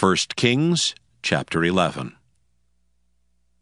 [0.00, 2.14] 1 Kings chapter 11.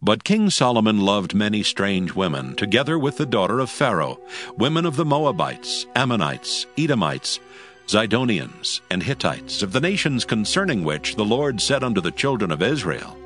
[0.01, 4.21] But King Solomon loved many strange women, together with the daughter of Pharaoh,
[4.57, 7.41] women of the Moabites, Ammonites, Edomites,
[7.89, 12.63] Zidonians, and Hittites, of the nations concerning which the Lord said unto the children of
[12.63, 13.17] Israel,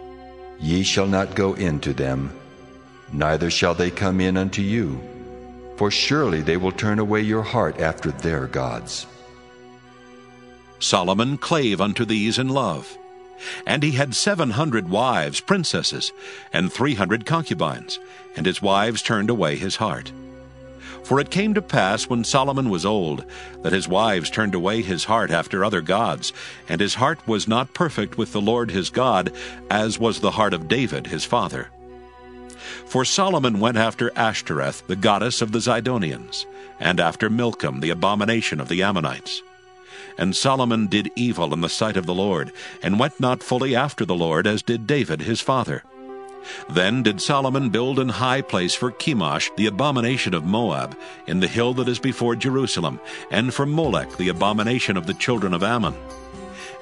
[0.59, 2.35] Ye shall not go in to them,
[3.13, 4.99] neither shall they come in unto you,
[5.77, 9.07] for surely they will turn away your heart after their gods.
[10.79, 12.99] Solomon clave unto these in love.
[13.67, 16.13] And he had seven hundred wives, princesses,
[16.53, 17.99] and three hundred concubines,
[18.37, 20.13] and his wives turned away his heart.
[21.05, 23.25] For it came to pass when Solomon was old,
[23.63, 26.33] that his wives turned away his heart after other gods,
[26.69, 29.33] and his heart was not perfect with the Lord his God,
[29.69, 31.71] as was the heart of David his father.
[32.87, 36.47] For Solomon went after Ashtoreth, the goddess of the Zidonians,
[36.79, 39.43] and after Milcom, the abomination of the Ammonites.
[40.19, 42.53] And Solomon did evil in the sight of the Lord,
[42.83, 45.83] and went not fully after the Lord, as did David his father.
[46.69, 50.97] Then did Solomon build an high place for Chemosh, the abomination of Moab,
[51.27, 55.55] in the hill that is before Jerusalem, and for Molech, the abomination of the children
[55.55, 55.95] of Ammon.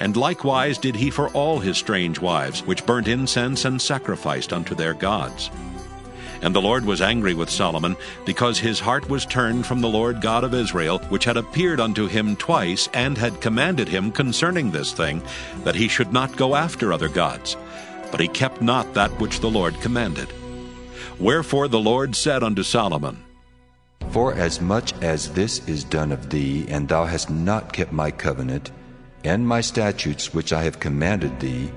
[0.00, 4.75] And likewise did he for all his strange wives, which burnt incense and sacrificed unto
[4.75, 5.50] their gods.
[6.42, 10.20] And the Lord was angry with Solomon, because his heart was turned from the Lord
[10.20, 14.92] God of Israel, which had appeared unto him twice, and had commanded him concerning this
[14.92, 15.22] thing,
[15.64, 17.56] that he should not go after other gods.
[18.10, 20.32] But he kept not that which the Lord commanded.
[21.19, 23.22] Wherefore the Lord said unto Solomon,
[24.10, 28.10] For as much as this is done of thee, and thou hast not kept my
[28.10, 28.70] covenant,
[29.25, 31.70] and my statutes which I have commanded thee,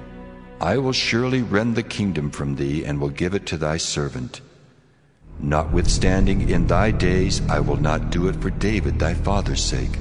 [0.62, 4.40] I will surely rend the kingdom from thee, and will give it to thy servant.
[5.44, 10.00] Notwithstanding, in thy days I will not do it for David thy father's sake,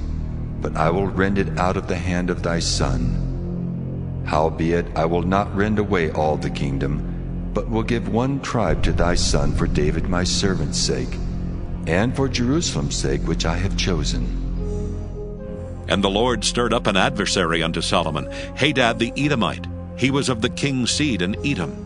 [0.61, 4.23] but I will rend it out of the hand of thy son.
[4.25, 8.93] Howbeit, I will not rend away all the kingdom, but will give one tribe to
[8.93, 11.17] thy son for David my servant's sake,
[11.87, 14.23] and for Jerusalem's sake which I have chosen.
[15.89, 19.67] And the Lord stirred up an adversary unto Solomon, Hadad the Edomite.
[19.97, 21.82] He was of the king's seed in Edom.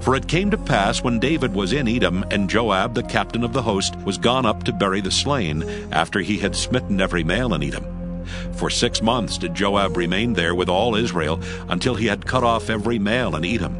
[0.00, 3.52] For it came to pass when David was in Edom, and Joab the captain of
[3.52, 7.54] the host was gone up to bury the slain, after he had smitten every male
[7.54, 8.24] in Edom.
[8.54, 12.70] For six months did Joab remain there with all Israel, until he had cut off
[12.70, 13.76] every male in Edom.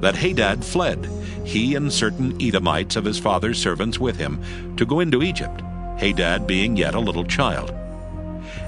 [0.00, 1.08] That Hadad fled,
[1.44, 5.62] he and certain Edomites of his father's servants with him, to go into Egypt,
[5.98, 7.72] Hadad being yet a little child.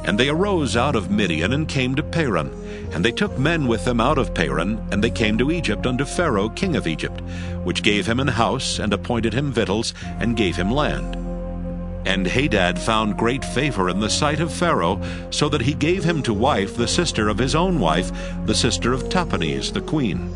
[0.04, 2.50] And they arose out of Midian and came to Paran.
[2.92, 6.04] And they took men with them out of Paran, and they came to Egypt unto
[6.04, 7.20] Pharaoh king of Egypt,
[7.62, 11.16] which gave him an house, and appointed him victuals, and gave him land.
[12.06, 16.22] And Hadad found great favor in the sight of Pharaoh, so that he gave him
[16.22, 18.10] to wife the sister of his own wife,
[18.46, 20.34] the sister of Tahpenes the queen.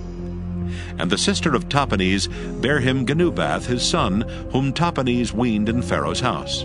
[0.99, 2.29] And the sister of Tahpenes
[2.61, 4.21] bare him Genubath his son,
[4.53, 6.65] whom Tahpenes weaned in Pharaoh's house.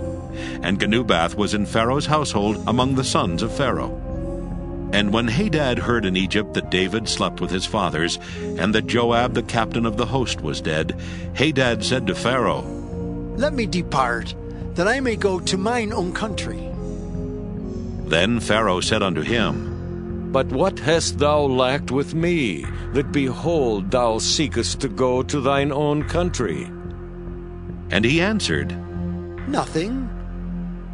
[0.62, 4.09] And Genubath was in Pharaoh's household among the sons of Pharaoh.
[4.92, 8.18] And when Hadad heard in Egypt that David slept with his fathers,
[8.58, 11.00] and that Joab the captain of the host was dead,
[11.36, 12.64] Hadad said to Pharaoh,
[13.38, 14.34] Let me depart,
[14.74, 16.70] that I may go to mine own country.
[18.10, 24.18] Then Pharaoh said unto him, But what hast thou lacked with me, that behold thou
[24.18, 26.64] seekest to go to thine own country?
[27.92, 28.76] And he answered,
[29.48, 30.10] Nothing.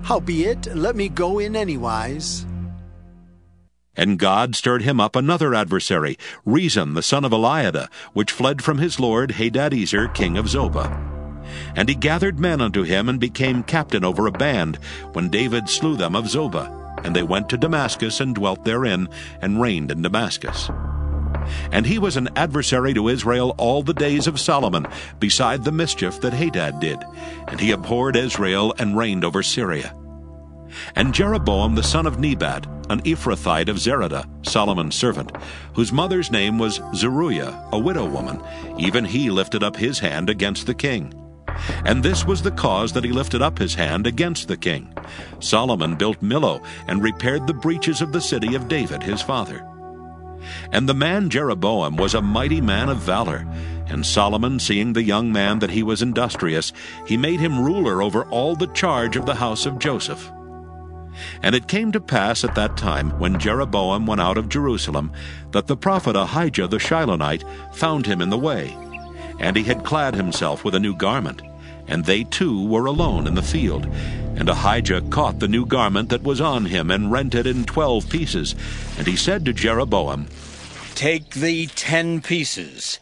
[0.04, 2.46] Howbeit, let me go in anywise.
[3.98, 8.78] And God stirred him up another adversary, Rezon the son of Eliadah, which fled from
[8.78, 11.14] his lord Hadadezer king of Zobah.
[11.76, 14.78] And he gathered men unto him, and became captain over a band,
[15.14, 17.06] when David slew them of Zobah.
[17.06, 19.08] And they went to Damascus, and dwelt therein,
[19.42, 20.70] and reigned in Damascus.
[21.72, 24.88] And he was an adversary to Israel all the days of Solomon,
[25.20, 26.98] beside the mischief that Hadad did.
[27.48, 29.96] And he abhorred Israel, and reigned over Syria.
[30.96, 35.32] And Jeroboam the son of Nebat, an Ephrathite of Zereda, Solomon's servant,
[35.74, 38.42] whose mother's name was Zeruah, a widow woman,
[38.78, 41.14] even he lifted up his hand against the king.
[41.86, 44.94] And this was the cause that he lifted up his hand against the king.
[45.40, 49.66] Solomon built Millo, and repaired the breaches of the city of David his father.
[50.72, 53.48] And the man Jeroboam was a mighty man of valor.
[53.88, 56.74] And Solomon, seeing the young man that he was industrious,
[57.08, 60.32] he made him ruler over all the charge of the house of Joseph.
[61.42, 65.12] And it came to pass at that time, when Jeroboam went out of Jerusalem,
[65.52, 67.44] that the prophet Ahijah the Shilonite
[67.76, 68.76] found him in the way.
[69.40, 71.42] And he had clad himself with a new garment.
[71.88, 73.86] And they two were alone in the field.
[74.38, 78.10] And Ahijah caught the new garment that was on him, and rent it in twelve
[78.10, 78.56] pieces.
[78.98, 80.28] And he said to Jeroboam,
[80.96, 83.00] Take thee ten pieces.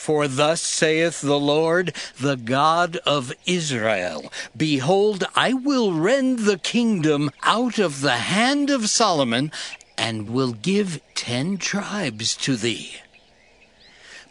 [0.00, 7.30] For thus saith the Lord, the God of Israel Behold, I will rend the kingdom
[7.42, 9.52] out of the hand of Solomon,
[9.98, 12.96] and will give ten tribes to thee.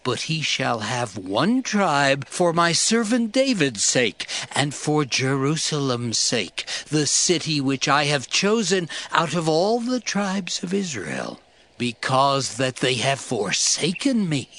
[0.04, 6.66] But he shall have one tribe for my servant David's sake, and for Jerusalem's sake,
[6.90, 11.40] the city which I have chosen out of all the tribes of Israel
[11.80, 14.50] because that they have forsaken me,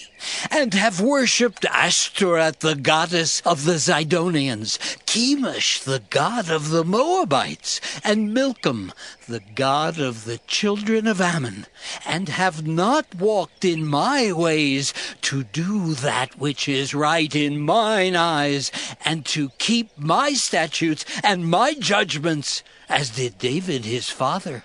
[0.50, 7.81] and have worshipped Ashtoreth, the goddess of the Zidonians, Chemosh, the god of the Moabites,
[8.02, 8.93] and Milcom,
[9.28, 11.67] the god of the children of Ammon,
[12.06, 18.16] and have not walked in my ways to do that which is right in mine
[18.16, 18.73] eyes,
[19.05, 24.64] and to keep my statutes and my judgments, as did David his father.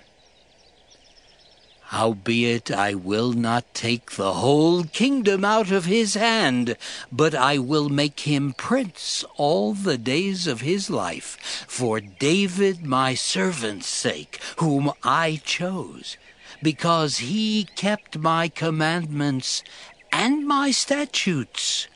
[1.90, 6.76] Howbeit I will not take the whole kingdom out of his hand,
[7.12, 13.14] but I will make him prince all the days of his life, for David my
[13.14, 16.16] servant's sake, whom I chose,
[16.60, 19.62] because he kept my commandments
[20.10, 21.86] and my statutes.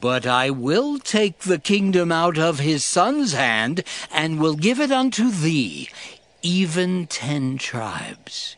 [0.00, 3.82] But I will take the kingdom out of his son's hand,
[4.12, 5.90] and will give it unto thee,
[6.42, 8.54] even ten tribes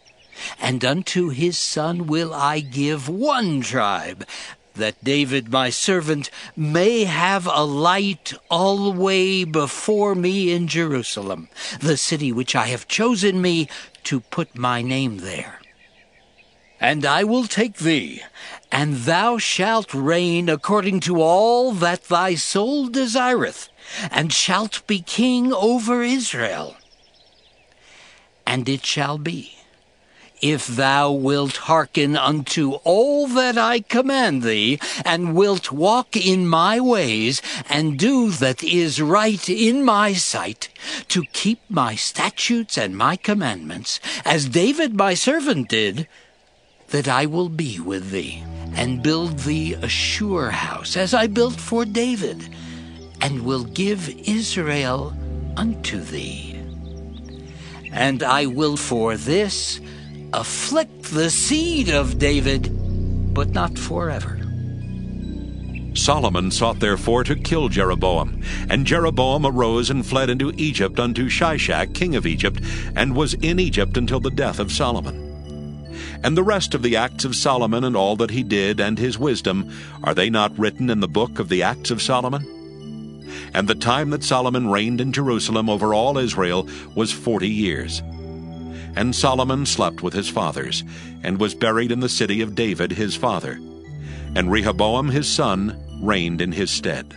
[0.61, 4.27] and unto his son will I give one tribe,
[4.75, 11.49] that David my servant may have a light alway before me in Jerusalem,
[11.81, 13.69] the city which I have chosen me
[14.05, 15.61] to put my name there.
[16.81, 18.23] And I will take thee,
[18.73, 23.69] and thou shalt reign according to all that thy soul desireth,
[24.11, 26.77] and shalt be king over Israel.
[28.47, 29.60] And it shall be
[30.41, 36.81] if thou wilt hearken unto all that I command thee, and wilt walk in my
[36.81, 40.69] ways, and do that is right in my sight,
[41.09, 46.09] to keep my statutes and my commandments, as David my servant did,
[46.89, 48.43] that I will be with thee,
[48.75, 52.55] and build thee a sure house, as I built for David,
[53.21, 55.15] and will give Israel
[55.57, 56.57] unto thee.
[57.93, 59.81] And I will for this
[60.33, 62.71] afflict the seed of David,
[63.35, 64.37] but not forever.
[65.95, 68.43] Solomon sought therefore to kill Jeroboam.
[68.69, 72.61] And Jeroboam arose and fled into Egypt unto Shishak king of Egypt,
[72.95, 75.29] and was in Egypt until the death of Solomon.
[76.23, 79.19] And the rest of the acts of Solomon and all that he did and his
[79.19, 79.71] wisdom,
[80.05, 83.27] are they not written in the book of the acts of Solomon?
[83.53, 88.03] And the time that Solomon reigned in Jerusalem over all Israel was forty years.
[88.97, 90.85] And Solomon slept with his fathers,
[91.23, 93.61] and was buried in the city of David his father.
[94.35, 97.15] And Rehoboam his son reigned in his stead.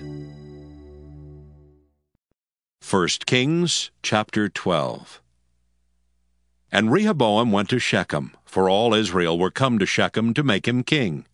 [2.88, 5.22] 1 Kings chapter 12
[6.72, 10.84] And Rehoboam went to Shechem, for all Israel were come to Shechem to make him
[10.84, 11.26] king.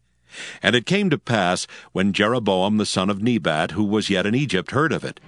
[0.61, 4.35] And it came to pass, when Jeroboam the son of Nebat, who was yet in
[4.35, 5.19] Egypt, heard of it,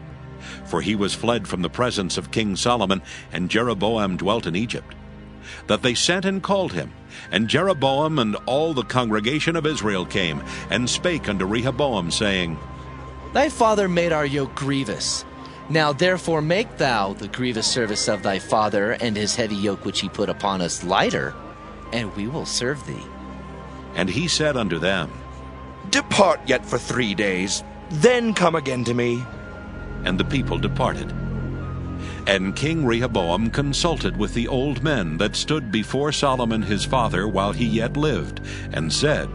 [0.66, 4.94] for he was fled from the presence of King Solomon, and Jeroboam dwelt in Egypt,
[5.68, 6.92] that they sent and called him.
[7.32, 12.58] And Jeroboam and all the congregation of Israel came, and spake unto Rehoboam, saying,
[13.34, 15.26] Thy father made our yoke grievous.
[15.70, 20.02] Now therefore make thou the grievous service of thy father and his heavy yoke which
[20.02, 21.34] he put upon us lighter,
[21.94, 23.06] and we will serve thee.
[23.96, 25.12] And he said unto them,
[25.90, 29.24] Depart yet for three days, then come again to me.
[30.04, 31.14] And the people departed.
[32.28, 37.52] And King Rehoboam consulted with the old men that stood before Solomon his father while
[37.52, 39.30] he yet lived, and said,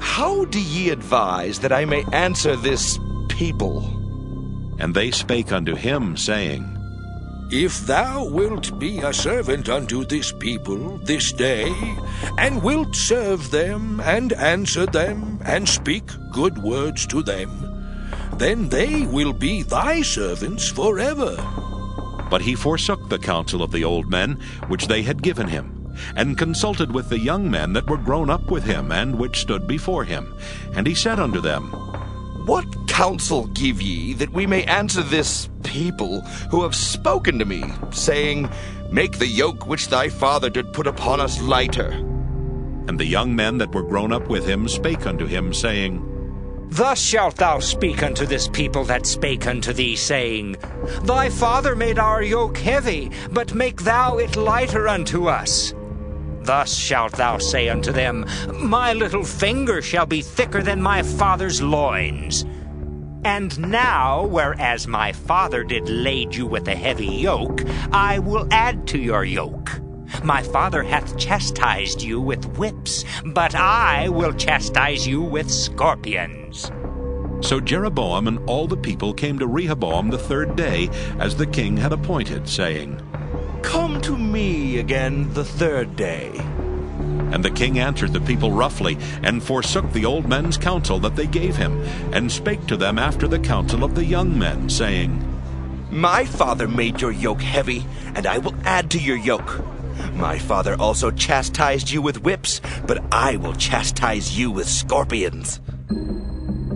[0.00, 3.98] How do ye advise that I may answer this people?
[4.78, 6.66] And they spake unto him, saying,
[7.52, 11.72] If thou wilt be a servant unto this people this day,
[12.38, 17.50] and wilt serve them, and answer them, and speak good words to them,
[18.38, 21.36] then they will be thy servants forever.
[22.32, 26.38] But he forsook the counsel of the old men which they had given him, and
[26.38, 30.04] consulted with the young men that were grown up with him, and which stood before
[30.04, 30.34] him.
[30.72, 31.64] And he said unto them,
[32.46, 37.64] What counsel give ye that we may answer this people who have spoken to me,
[37.90, 38.48] saying,
[38.90, 41.90] Make the yoke which thy father did put upon us lighter?
[42.88, 46.00] And the young men that were grown up with him spake unto him, saying,
[46.72, 50.56] Thus shalt thou speak unto this people that spake unto thee, saying,
[51.02, 55.74] Thy father made our yoke heavy, but make thou it lighter unto us.
[56.40, 58.24] Thus shalt thou say unto them,
[58.58, 62.46] My little finger shall be thicker than my father's loins.
[63.22, 67.60] And now, whereas my father did lade you with a heavy yoke,
[67.92, 69.81] I will add to your yoke.
[70.22, 76.70] My father hath chastised you with whips, but I will chastise you with scorpions.
[77.42, 80.88] So Jeroboam and all the people came to Rehoboam the third day,
[81.18, 83.00] as the king had appointed, saying,
[83.62, 86.30] Come to me again the third day.
[87.32, 91.26] And the king answered the people roughly, and forsook the old men's counsel that they
[91.26, 95.26] gave him, and spake to them after the counsel of the young men, saying,
[95.90, 99.64] My father made your yoke heavy, and I will add to your yoke.
[100.14, 105.60] My father also chastised you with whips, but I will chastise you with scorpions.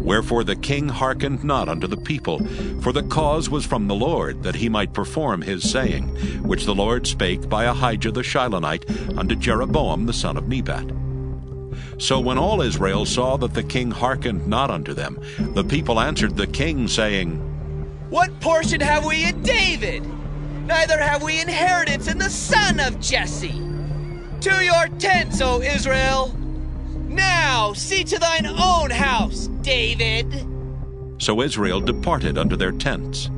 [0.06, 2.38] Wherefore the king hearkened not unto the people,
[2.80, 6.08] for the cause was from the Lord, that he might perform his saying,
[6.44, 10.92] which the Lord spake by Ahijah the Shilonite unto Jeroboam the son of Nebat.
[11.98, 16.36] So when all Israel saw that the king hearkened not unto them, the people answered
[16.36, 17.38] the king, saying,
[18.08, 20.04] What portion have we in David?
[20.66, 23.62] Neither have we inheritance in the son of Jesse.
[24.40, 26.34] To your tents, O Israel!
[27.08, 30.46] Now see to thine own house, David.
[31.18, 33.30] So Israel departed unto their tents.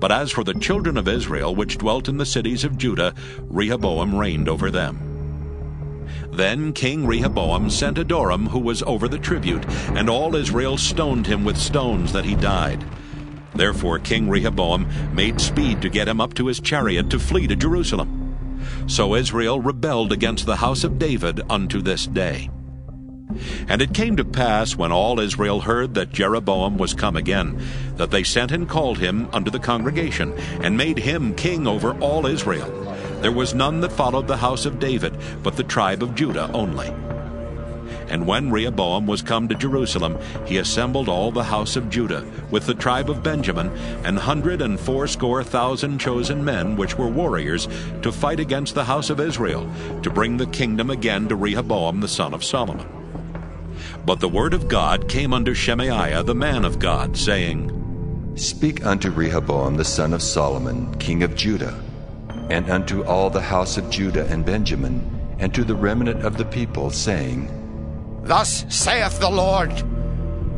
[0.00, 3.14] But as for the children of Israel which dwelt in the cities of Judah,
[3.48, 4.98] Rehoboam reigned over them.
[6.32, 11.44] Then King Rehoboam sent Adoram, who was over the tribute, and all Israel stoned him
[11.44, 12.82] with stones that he died.
[13.54, 17.56] Therefore King Rehoboam made speed to get him up to his chariot to flee to
[17.56, 18.18] Jerusalem.
[18.86, 22.50] So Israel rebelled against the house of David unto this day.
[23.68, 27.62] And it came to pass, when all Israel heard that Jeroboam was come again,
[27.96, 32.26] that they sent and called him unto the congregation, and made him king over all
[32.26, 32.70] Israel.
[33.20, 36.92] There was none that followed the house of David, but the tribe of Judah only.
[38.12, 42.66] And when Rehoboam was come to Jerusalem, he assembled all the house of Judah, with
[42.66, 43.70] the tribe of Benjamin,
[44.04, 47.68] an hundred and fourscore thousand chosen men, which were warriors,
[48.02, 49.66] to fight against the house of Israel,
[50.02, 52.86] to bring the kingdom again to Rehoboam the son of Solomon.
[54.04, 59.10] But the word of God came unto Shemaiah the man of God, saying, Speak unto
[59.10, 61.82] Rehoboam the son of Solomon, king of Judah,
[62.50, 65.00] and unto all the house of Judah and Benjamin,
[65.38, 67.48] and to the remnant of the people, saying,
[68.22, 69.72] Thus saith the Lord,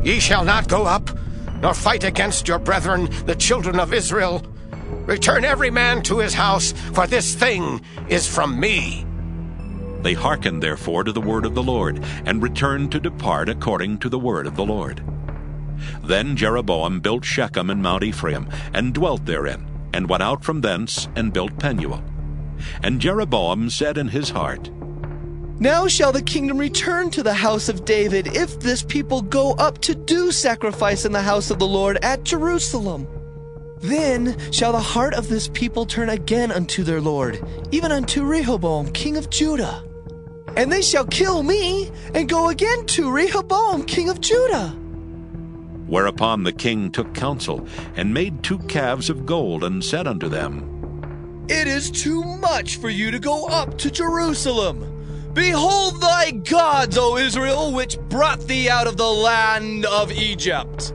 [0.03, 1.09] Ye shall not go up,
[1.61, 4.43] nor fight against your brethren, the children of Israel.
[5.05, 9.05] Return every man to his house, for this thing is from me.
[10.01, 14.09] They hearkened therefore to the word of the Lord, and returned to depart according to
[14.09, 15.03] the word of the Lord.
[16.03, 21.07] Then Jeroboam built Shechem in Mount Ephraim, and dwelt therein, and went out from thence,
[21.15, 22.03] and built Penuel.
[22.83, 24.69] And Jeroboam said in his heart,
[25.59, 29.79] Now shall the kingdom return to the house of David, if this people go up
[29.81, 33.07] to do sacrifice in the house of the Lord at Jerusalem.
[33.79, 38.91] Then shall the heart of this people turn again unto their Lord, even unto Rehoboam
[38.91, 39.81] king of Judah.
[40.57, 44.69] And they shall kill me, and go again to Rehoboam king of Judah.
[45.87, 51.45] Whereupon the king took counsel, and made two calves of gold, and said unto them,
[51.47, 54.94] It is too much for you to go up to Jerusalem.
[55.35, 60.93] Behold thy gods, O Israel, which brought thee out of the land of Egypt.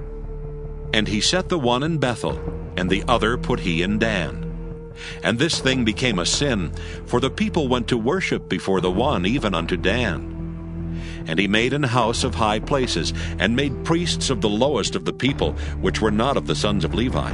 [0.94, 2.40] And he set the one in Bethel,
[2.74, 4.94] and the other put he in Dan.
[5.22, 6.72] And this thing became a sin,
[7.04, 11.04] for the people went to worship before the one, even unto Dan.
[11.26, 15.04] And he made an house of high places, and made priests of the lowest of
[15.04, 17.30] the people, which were not of the sons of Levi.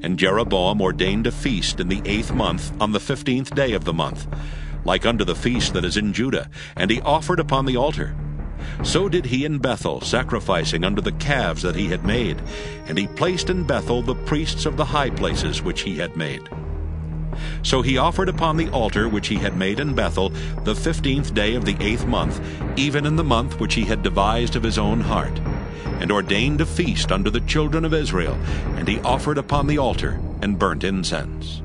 [0.00, 3.92] And Jeroboam ordained a feast in the eighth month, on the fifteenth day of the
[3.92, 4.28] month,
[4.84, 8.14] like unto the feast that is in Judah, and he offered upon the altar.
[8.82, 12.40] So did he in Bethel, sacrificing unto the calves that he had made,
[12.86, 16.48] and he placed in Bethel the priests of the high places which he had made.
[17.62, 20.28] So he offered upon the altar which he had made in Bethel
[20.64, 22.40] the fifteenth day of the eighth month,
[22.78, 25.40] even in the month which he had devised of his own heart,
[26.00, 28.34] and ordained a feast unto the children of Israel,
[28.76, 31.60] and he offered upon the altar and burnt incense.